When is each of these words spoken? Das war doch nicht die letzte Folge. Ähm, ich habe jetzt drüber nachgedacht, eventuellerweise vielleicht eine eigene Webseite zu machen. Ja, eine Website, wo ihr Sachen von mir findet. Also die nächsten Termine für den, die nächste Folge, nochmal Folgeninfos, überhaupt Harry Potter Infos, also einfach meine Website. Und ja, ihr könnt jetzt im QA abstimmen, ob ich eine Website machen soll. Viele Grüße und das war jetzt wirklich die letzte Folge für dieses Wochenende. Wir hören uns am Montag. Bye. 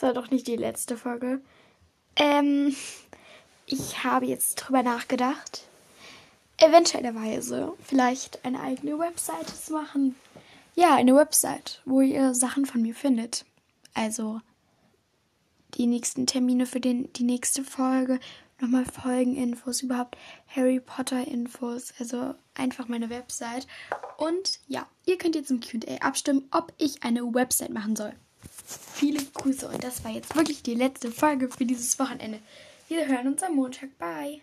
Das 0.00 0.08
war 0.08 0.22
doch 0.22 0.30
nicht 0.30 0.46
die 0.46 0.56
letzte 0.56 0.96
Folge. 0.96 1.42
Ähm, 2.16 2.74
ich 3.66 4.02
habe 4.02 4.24
jetzt 4.24 4.54
drüber 4.54 4.82
nachgedacht, 4.82 5.64
eventuellerweise 6.56 7.74
vielleicht 7.84 8.42
eine 8.46 8.60
eigene 8.60 8.98
Webseite 8.98 9.54
zu 9.54 9.74
machen. 9.74 10.14
Ja, 10.74 10.94
eine 10.94 11.14
Website, 11.14 11.82
wo 11.84 12.00
ihr 12.00 12.32
Sachen 12.32 12.64
von 12.64 12.80
mir 12.80 12.94
findet. 12.94 13.44
Also 13.92 14.40
die 15.74 15.86
nächsten 15.86 16.26
Termine 16.26 16.64
für 16.64 16.80
den, 16.80 17.12
die 17.12 17.24
nächste 17.24 17.62
Folge, 17.62 18.20
nochmal 18.58 18.86
Folgeninfos, 18.86 19.82
überhaupt 19.82 20.16
Harry 20.48 20.80
Potter 20.80 21.28
Infos, 21.28 21.92
also 21.98 22.34
einfach 22.54 22.88
meine 22.88 23.10
Website. 23.10 23.66
Und 24.16 24.60
ja, 24.66 24.86
ihr 25.04 25.18
könnt 25.18 25.34
jetzt 25.34 25.50
im 25.50 25.60
QA 25.60 25.96
abstimmen, 26.00 26.48
ob 26.52 26.72
ich 26.78 27.02
eine 27.02 27.34
Website 27.34 27.74
machen 27.74 27.96
soll. 27.96 28.14
Viele 28.94 29.20
Grüße 29.50 29.66
und 29.66 29.82
das 29.82 30.04
war 30.04 30.12
jetzt 30.12 30.36
wirklich 30.36 30.62
die 30.62 30.74
letzte 30.74 31.10
Folge 31.10 31.48
für 31.48 31.66
dieses 31.66 31.98
Wochenende. 31.98 32.38
Wir 32.86 33.08
hören 33.08 33.26
uns 33.26 33.42
am 33.42 33.56
Montag. 33.56 33.98
Bye. 33.98 34.38